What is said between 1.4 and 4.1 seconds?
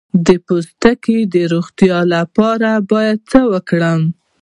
روغتیا لپاره باید څه وکړم؟